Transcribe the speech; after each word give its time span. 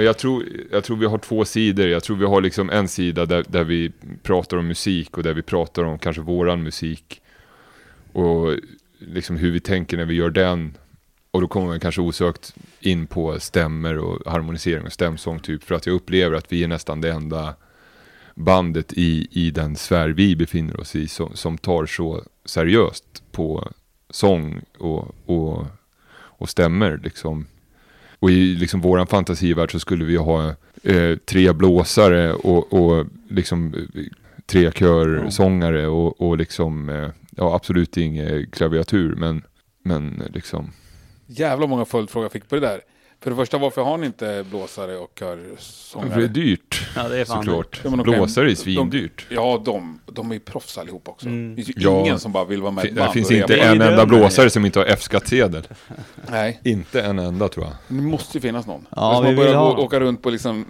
Men 0.00 0.06
jag 0.06 0.18
tror, 0.18 0.44
jag 0.70 0.84
tror 0.84 0.96
vi 0.96 1.06
har 1.06 1.18
två 1.18 1.44
sidor. 1.44 1.88
Jag 1.88 2.02
tror 2.02 2.16
vi 2.16 2.24
har 2.24 2.40
liksom 2.40 2.70
en 2.70 2.88
sida 2.88 3.26
där, 3.26 3.44
där 3.48 3.64
vi 3.64 3.92
pratar 4.22 4.56
om 4.56 4.66
musik 4.66 5.16
och 5.16 5.22
där 5.22 5.34
vi 5.34 5.42
pratar 5.42 5.84
om 5.84 5.98
kanske 5.98 6.22
våran 6.22 6.62
musik. 6.62 7.22
Och 8.12 8.54
liksom 8.98 9.36
hur 9.36 9.50
vi 9.50 9.60
tänker 9.60 9.96
när 9.96 10.04
vi 10.04 10.14
gör 10.14 10.30
den. 10.30 10.76
Och 11.30 11.40
då 11.40 11.48
kommer 11.48 11.66
man 11.66 11.80
kanske 11.80 12.00
osökt 12.00 12.54
in 12.80 13.06
på 13.06 13.40
stämmer 13.40 13.98
och 13.98 14.32
harmonisering 14.32 14.86
och 14.86 14.92
stämsång 14.92 15.40
typ. 15.40 15.62
För 15.64 15.74
att 15.74 15.86
jag 15.86 15.94
upplever 15.94 16.36
att 16.36 16.52
vi 16.52 16.64
är 16.64 16.68
nästan 16.68 17.00
det 17.00 17.10
enda 17.10 17.54
bandet 18.34 18.92
i, 18.92 19.28
i 19.30 19.50
den 19.50 19.76
sfär 19.76 20.08
vi 20.08 20.36
befinner 20.36 20.80
oss 20.80 20.96
i 20.96 21.08
som, 21.08 21.36
som 21.36 21.58
tar 21.58 21.86
så 21.86 22.24
seriöst 22.44 23.22
på 23.32 23.72
sång 24.10 24.60
och, 24.78 25.14
och, 25.26 25.66
och 26.12 26.48
stämmer 26.48 27.00
liksom. 27.04 27.46
Och 28.20 28.30
i 28.30 28.54
liksom 28.54 28.80
våran 28.80 29.06
fantasivärld 29.06 29.72
så 29.72 29.80
skulle 29.80 30.04
vi 30.04 30.16
ha 30.16 30.54
eh, 30.82 31.16
tre 31.16 31.52
blåsare 31.52 32.32
och, 32.32 32.72
och 32.72 33.06
liksom 33.28 33.74
eh, 33.74 34.02
tre 34.46 34.72
körsångare 34.72 35.86
och, 35.86 36.20
och 36.20 36.38
liksom, 36.38 36.88
eh, 36.88 37.08
ja 37.30 37.54
absolut 37.54 37.96
ingen 37.96 38.46
klaviatur 38.50 39.14
men, 39.14 39.42
men 39.82 40.22
liksom. 40.34 40.72
Jävla 41.26 41.66
många 41.66 41.84
följdfrågor 41.84 42.24
jag 42.24 42.32
fick 42.32 42.48
på 42.48 42.54
det 42.54 42.60
där. 42.60 42.80
För 43.22 43.30
det 43.30 43.36
första, 43.36 43.58
varför 43.58 43.82
har 43.82 43.98
ni 43.98 44.06
inte 44.06 44.44
blåsare 44.50 44.96
och 44.96 45.10
körsångare? 45.18 46.10
För 46.10 46.20
det 46.20 46.26
är 46.26 46.28
dyrt. 46.28 46.88
Ja, 46.96 47.08
det 47.08 47.20
är 47.20 47.24
fan 47.24 47.44
såklart. 47.44 47.80
Okej. 47.84 47.98
Blåsare 48.02 48.44
är 48.44 48.48
De- 48.48 48.56
svindyrt. 48.56 49.26
Ja, 49.30 49.62
de, 49.64 50.00
de 50.06 50.30
är 50.30 50.34
ju 50.34 50.40
proffs 50.40 50.78
allihop 50.78 51.08
också. 51.08 51.26
Mm. 51.26 51.56
Det 51.56 51.62
finns 51.62 51.76
ju 51.78 51.82
Ja. 51.82 52.00
ingen 52.00 52.18
som 52.18 52.32
bara 52.32 52.44
vill 52.44 52.62
vara 52.62 52.70
med 52.72 52.84
i 52.84 52.90
Det 52.90 53.10
finns 53.12 53.30
inte 53.30 53.56
en 53.56 53.80
enda 53.82 54.06
blåsare 54.06 54.50
som 54.50 54.66
inte 54.66 54.78
har 54.78 54.86
F-skattsedel. 54.86 55.62
Nej, 56.30 56.60
Inte 56.64 57.02
en 57.02 57.18
enda 57.18 57.48
tror 57.48 57.64
jag. 57.66 57.74
det 57.88 58.02
måste 58.02 58.38
ju 58.38 58.42
finnas 58.42 58.66
någon. 58.66 58.86
Ja, 58.96 59.20
vi 59.26 59.36
börjat 59.36 59.50
vill 59.50 59.56
ha. 59.58 59.74
gå, 59.74 59.82
åka 59.82 60.00
runt 60.00 60.22
på 60.22 60.30
liksom 60.30 60.66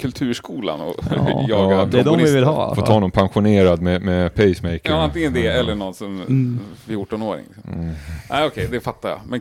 kulturskolan 0.00 0.80
och 0.80 0.94
Ja. 1.10 1.44
jaga 1.48 1.74
Ja, 1.76 1.84
Det 1.84 2.00
är 2.00 2.04
de 2.04 2.18
vi 2.18 2.32
vill 2.34 2.44
ha. 2.44 2.74
Får 2.74 2.82
ta 2.82 3.00
någon 3.00 3.10
pensionerad 3.10 3.82
med, 3.82 4.02
med 4.02 4.34
pacemaker. 4.34 4.80
Ja, 4.90 5.02
antingen 5.02 5.32
det 5.32 5.46
eller 5.46 5.74
någon 5.74 5.94
som 5.94 6.20
Mm. 6.20 6.60
14-åring. 6.88 7.44
Mm. 7.72 7.92
Nej, 8.30 8.46
okej, 8.46 8.68
det 8.70 8.80
fattar 8.80 9.08
jag. 9.08 9.20
Men 9.28 9.40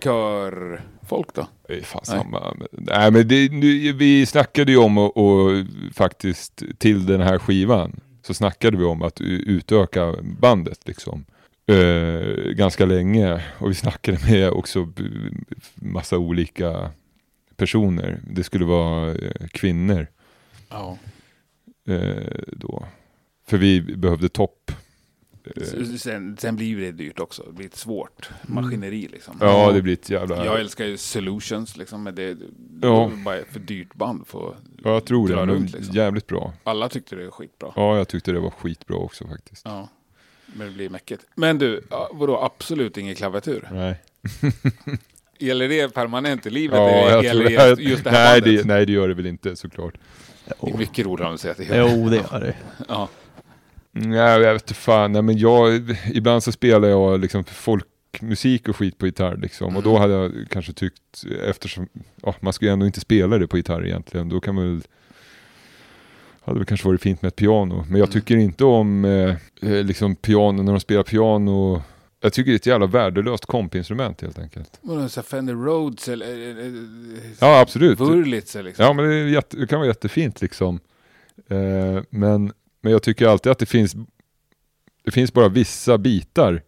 körfolk 1.03 1.27
då? 1.33 1.41
Fan 1.41 2.01
Nej. 2.07 2.19
samma. 2.19 2.55
Nej 2.71 3.11
men 3.11 3.27
det, 3.27 3.51
nu, 3.51 3.93
vi 3.93 4.25
snackade 4.25 4.71
ju 4.71 4.77
om 4.77 4.97
och, 4.97 5.17
och 5.17 5.65
faktiskt 5.93 6.63
till 6.77 7.05
den 7.05 7.21
här 7.21 7.39
skivan 7.39 7.99
så 8.21 8.33
snackade 8.33 8.77
vi 8.77 8.83
om 8.83 9.01
att 9.01 9.21
utöka 9.21 10.15
bandet 10.39 10.79
liksom. 10.87 11.25
Eh, 11.67 12.51
ganska 12.53 12.85
länge 12.85 13.43
och 13.57 13.69
vi 13.69 13.73
snackade 13.75 14.17
med 14.31 14.49
också 14.49 14.87
massa 15.75 16.17
olika 16.17 16.91
personer. 17.55 18.19
Det 18.31 18.43
skulle 18.43 18.65
vara 18.65 19.11
eh, 19.11 19.47
kvinnor 19.51 20.07
Ja. 20.69 20.97
eh, 21.87 22.41
då. 22.51 22.85
För 23.47 23.57
vi 23.57 23.81
behövde 23.81 24.29
topp. 24.29 24.71
Eh, 25.45 25.83
Sen, 25.97 26.37
sen 26.39 26.55
blir 26.55 26.77
det 26.77 26.91
dyrt 26.91 27.19
också. 27.19 27.43
Det 27.47 27.53
blir 27.53 27.65
ett 27.65 27.75
svårt 27.75 28.29
maskineri 28.41 29.07
liksom. 29.11 29.37
ja 29.41 29.71
det 29.71 29.81
blir 29.81 29.93
ett 29.93 30.09
jävla... 30.09 30.45
Jag 30.45 30.59
älskar 30.59 30.85
ju 30.85 30.97
Solutions 30.97 31.77
liksom, 31.77 32.03
men 32.03 32.15
det, 32.15 32.33
det 32.33 32.87
Ja. 32.87 33.05
är 33.11 33.23
bara 33.23 33.37
för 33.51 33.59
dyrt 33.59 33.93
band 33.93 34.27
för 34.27 34.55
Ja, 34.83 34.89
jag 34.93 35.05
tror 35.05 35.27
det. 35.27 35.35
runt, 35.35 35.73
liksom. 35.73 35.95
Jävligt 35.95 36.27
bra. 36.27 36.53
Alla 36.63 36.89
tyckte 36.89 37.15
det 37.15 37.23
var 37.23 37.31
skitbra. 37.31 37.71
Ja, 37.75 37.97
jag 37.97 38.07
tyckte 38.07 38.31
det 38.31 38.39
var 38.39 38.49
skitbra 38.51 38.97
också 38.97 39.27
faktiskt. 39.27 39.61
Ja. 39.65 39.89
Men 40.45 40.67
det 40.67 40.73
blir 40.73 40.89
mäckigt. 40.89 41.25
Men 41.35 41.57
du, 41.57 41.81
vadå 42.11 42.37
absolut 42.41 42.97
ingen 42.97 43.15
klaviatur? 43.15 43.69
Nej. 43.71 44.01
Gäller 45.39 45.69
det 45.69 45.93
permanent 45.93 46.45
i 46.45 46.49
livet? 46.49 46.77
Ja, 46.77 46.89
eller 46.89 47.09
jag 47.11 47.23
gäller 47.23 47.45
tror, 47.47 47.75
det 47.75 47.81
just, 47.81 48.03
det 48.03 48.09
här 48.09 48.31
nej, 48.31 48.41
bandet? 48.41 48.61
det, 48.63 48.73
nej, 48.73 48.85
det 48.85 48.91
gör 48.91 49.07
det 49.07 49.13
väl 49.13 49.25
inte 49.25 49.55
såklart. 49.55 49.93
Det 50.61 50.71
är 50.71 50.77
mycket 50.77 51.05
roligare 51.05 51.27
om 51.29 51.33
du 51.33 51.37
säger 51.37 51.51
att 51.51 51.57
det 51.69 51.75
gör 51.75 51.89
Jo, 51.97 52.09
det 52.09 52.15
gör 52.15 52.39
det. 52.39 52.55
Ja. 52.87 53.09
Nej, 53.95 54.41
jag 54.41 54.53
vet 54.53 54.61
inte 54.61 54.73
fan. 54.73 55.11
Nej, 55.11 55.21
men 55.21 55.37
jag, 55.37 55.81
ibland 56.13 56.43
så 56.43 56.51
spelar 56.51 56.87
jag 56.87 57.19
liksom 57.19 57.43
folkmusik 57.43 58.69
och 58.69 58.75
skit 58.75 58.97
på 58.97 59.05
gitarr 59.05 59.37
liksom. 59.37 59.77
Och 59.77 59.83
då 59.83 59.97
hade 59.97 60.13
jag 60.13 60.31
kanske 60.49 60.73
tyckt, 60.73 61.23
eftersom 61.47 61.87
ja, 62.21 62.35
man 62.39 62.53
ska 62.53 62.65
ju 62.65 62.71
ändå 62.71 62.85
inte 62.85 62.99
spela 62.99 63.37
det 63.37 63.47
på 63.47 63.57
gitarr 63.57 63.85
egentligen, 63.85 64.29
då 64.29 64.39
kan 64.39 64.55
man 64.55 64.69
väl 64.69 64.81
hade 66.45 66.59
väl 66.59 66.65
kanske 66.65 66.87
varit 66.87 67.01
fint 67.01 67.21
med 67.21 67.27
ett 67.27 67.35
piano. 67.35 67.85
Men 67.89 67.99
jag 67.99 68.11
tycker 68.11 68.37
inte 68.37 68.65
om 68.65 69.05
eh, 69.05 69.35
eh, 69.61 69.83
liksom 69.83 70.15
piano, 70.15 70.63
när 70.63 70.71
de 70.71 70.79
spelar 70.79 71.03
piano. 71.03 71.81
Jag 72.21 72.33
tycker 72.33 72.51
det 72.51 72.55
är 72.55 72.55
ett 72.55 72.65
jävla 72.65 72.85
värdelöst 72.85 73.45
kompinstrument 73.45 74.21
helt 74.21 74.39
enkelt. 74.39 74.79
Vadå, 74.81 75.09
Fender 75.09 75.53
Rhodes 75.53 76.07
eller 76.07 76.27
Ja, 77.39 77.59
absolut. 77.59 77.99
Wurlitzer 77.99 78.63
liksom? 78.63 78.85
Ja, 78.85 78.93
men 78.93 79.05
det, 79.05 79.15
är 79.15 79.27
jätte, 79.27 79.57
det 79.57 79.67
kan 79.67 79.79
vara 79.79 79.87
jättefint 79.87 80.41
liksom. 80.41 80.79
Eh, 81.49 82.03
men, 82.09 82.53
men 82.83 82.91
jag 82.91 83.03
tycker 83.03 83.27
alltid 83.27 83.51
att 83.51 83.59
det 83.59 83.65
finns, 83.65 83.95
det 85.03 85.11
finns 85.11 85.33
bara 85.33 85.47
vissa 85.49 85.97
bitar 85.97 86.61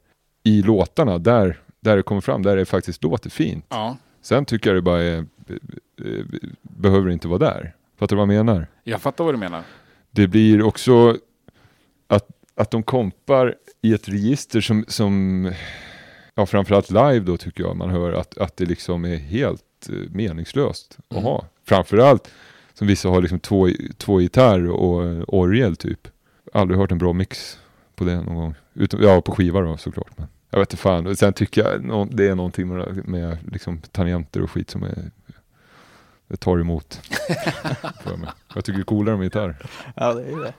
i 0.44 0.62
låtarna 0.62 1.18
där, 1.18 1.60
där 1.80 1.96
det 1.98 2.04
kommer 2.04 2.22
fram, 2.22 2.44
där 2.44 2.56
det 2.56 2.66
faktiskt 2.66 3.04
låter 3.04 3.30
fint. 3.30 3.66
Ja. 3.70 3.98
Sen 4.22 4.46
tycker 4.46 4.70
jag 4.70 4.78
det 4.78 4.82
bara 4.82 5.02
är, 5.02 5.18
eh, 5.18 6.26
behöver 6.62 7.10
inte 7.10 7.28
vara 7.28 7.40
där. 7.40 7.76
Fattar 8.00 8.16
du 8.16 8.20
vad 8.26 8.36
jag 8.36 8.46
menar? 8.46 8.68
Jag 8.84 9.02
fattar 9.02 9.24
vad 9.24 9.34
du 9.34 9.38
menar. 9.38 9.64
Det 10.12 10.28
blir 10.28 10.62
också 10.62 11.18
att, 12.08 12.28
att 12.56 12.72
de 12.72 12.84
kompar 12.84 13.56
i 13.82 13.94
ett 13.94 14.10
register 14.10 14.62
som, 14.62 14.86
som 14.88 15.52
ja, 16.36 16.46
framförallt 16.46 16.90
live 16.92 17.20
då 17.20 17.38
tycker 17.38 17.64
jag 17.64 17.76
man 17.76 17.90
hör 17.90 18.14
att, 18.14 18.38
att 18.38 18.58
det 18.58 18.66
liksom 18.66 19.06
är 19.06 19.16
helt 19.18 19.90
eh, 19.90 19.96
meningslöst 20.12 20.98
att 21.08 21.12
Mm. 21.12 21.24
ha. 21.24 21.46
Framförallt 21.68 22.32
som 22.78 22.88
vissa 22.88 23.10
har 23.10 23.22
liksom 23.22 23.40
två, 23.40 23.70
två 23.98 24.22
gitarr 24.22 24.70
och 24.70 25.34
orgel 25.40 25.76
typ. 25.76 26.08
Aldrig 26.54 26.80
hört 26.80 26.92
en 26.92 26.98
bra 26.98 27.14
mix 27.14 27.60
på 27.96 28.04
det 28.04 28.16
någon 28.16 28.36
gång. 28.36 28.56
Utom, 28.74 29.02
ja, 29.04 29.22
på 29.22 29.32
skiva 29.32 29.62
då 29.62 29.78
såklart. 29.78 30.18
Men 30.18 30.28
Jag 30.50 30.60
vet 30.60 30.74
inte 30.74 30.82
fan. 30.82 31.16
Sen 31.16 31.34
tycker 31.34 31.64
jag 31.64 32.08
det 32.18 32.28
är 32.28 32.36
någonting 32.36 32.68
med, 32.68 33.08
med 33.08 33.38
liksom 33.52 33.82
tangenter 33.92 34.42
och 34.42 34.52
skit 34.52 34.70
som 34.70 34.84
är 34.84 35.12
det 36.28 36.38
tar 36.38 36.60
emot. 36.60 37.02
för 38.04 38.18
mig. 38.18 38.30
Jag 38.56 38.66
tycker 38.66 38.78
det 38.78 38.82
är 38.82 38.86
coolare 38.86 39.18
med 39.18 39.24
gitarr. 39.24 39.56
Ja, 39.96 40.14
det 40.14 40.24
är 40.32 40.40
det. 40.40 40.54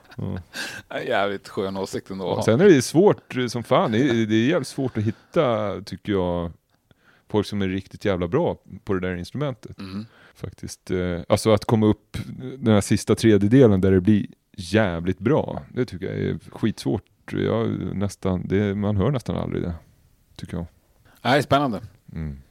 Ja, 0.89 0.99
Jävligt 1.01 1.47
skön 1.49 1.77
åsikt 1.77 2.09
ändå. 2.09 2.25
Och 2.25 2.43
sen 2.43 2.61
är 2.61 2.65
det 2.65 2.81
svårt 2.81 3.37
eh, 3.37 3.47
som 3.47 3.63
fan. 3.63 3.91
Det 3.91 3.99
är, 3.99 4.25
det 4.25 4.35
är 4.35 4.47
jävligt 4.47 4.67
svårt 4.67 4.97
att 4.97 5.03
hitta, 5.03 5.75
tycker 5.81 6.11
jag, 6.11 6.51
folk 7.29 7.47
som 7.47 7.61
är 7.61 7.67
riktigt 7.67 8.05
jävla 8.05 8.27
bra 8.27 8.57
på 8.83 8.93
det 8.93 8.99
där 8.99 9.15
instrumentet. 9.15 9.79
Mm. 9.79 10.05
Faktiskt. 10.35 10.91
Eh, 10.91 11.19
Alltså 11.29 11.51
att 11.53 11.65
komma 11.65 11.85
upp 11.85 12.17
den 12.57 12.73
här 12.73 12.81
sista 12.81 13.15
tredjedelen 13.15 13.81
där 13.81 13.91
det 13.91 14.01
blir 14.01 14.25
jävligt 14.57 15.19
bra. 15.19 15.63
Det 15.73 15.85
tycker 15.85 16.05
jag 16.05 16.15
är 16.15 16.39
skitsvårt. 16.51 17.03
Jag 17.31 17.69
nästan, 17.95 18.47
det, 18.47 18.75
man 18.75 18.97
hör 18.97 19.11
nästan 19.11 19.35
aldrig 19.35 19.61
det. 19.63 19.73
Tycker 20.35 20.57
jag. 20.57 20.65
Nej, 21.21 21.43
spännande. 21.43 21.81
Mm. 22.13 22.41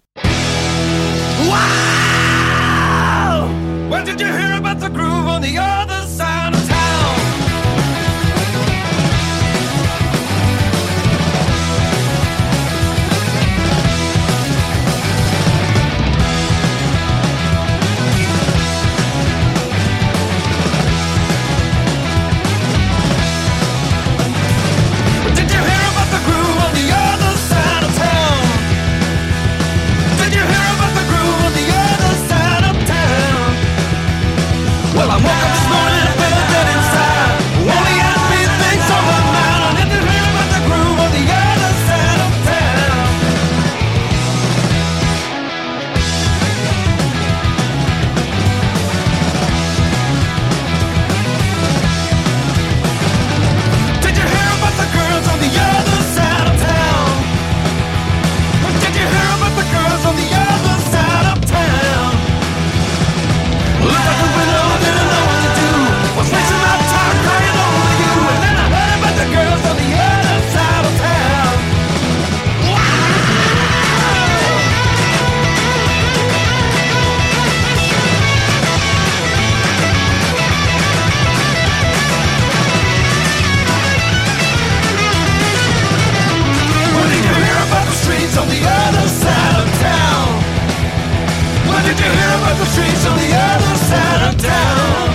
Did 91.96 92.04
you 92.04 92.12
hear 92.12 92.32
about 92.36 92.56
the 92.60 92.66
streets 92.66 93.06
on 93.06 93.16
the 93.16 93.32
other 93.32 93.76
side 93.88 94.22
of 94.28 94.34
town? 94.36 95.08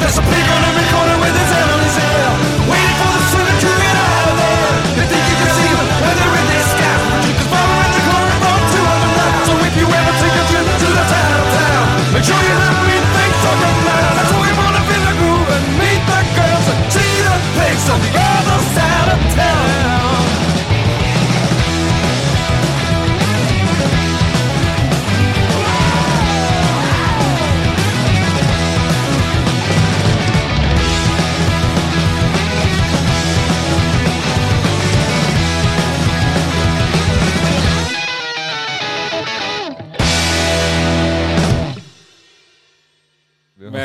There's 0.00 0.16
a 0.16 0.22
pig 0.22 0.46
on 0.54 0.60
every 0.70 0.86
corner 0.88 1.16
with 1.20 1.34
his 1.36 1.50
head 1.52 1.68
on 1.68 2.43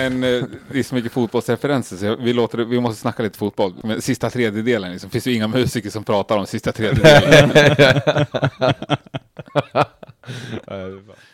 Men 0.10 0.24
eh, 0.24 0.44
det 0.72 0.80
är 0.80 0.84
så 0.84 0.96
mycket 0.96 1.12
fotbollsreferenser 1.12 1.98
så 1.98 2.16
vi, 2.16 2.34
låter, 2.34 2.58
det- 2.58 2.66
vi 2.66 2.80
måste 2.80 3.02
snacka 3.02 3.24
lite 3.24 3.38
fotboll. 3.38 3.74
Men 3.84 4.02
sista 4.02 4.30
tredjedelen, 4.30 4.92
liksom, 4.92 5.10
finns 5.10 5.28
ju 5.28 5.34
inga 5.34 5.48
musiker 5.48 5.90
som 5.90 6.04
pratar 6.04 6.38
om 6.38 6.46
sista 6.48 6.72
tredjedelen. 6.72 7.52